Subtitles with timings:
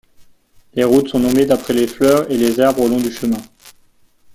[0.73, 3.37] Les routes sont nommées d'après les fleurs et les arbres au long du chemin.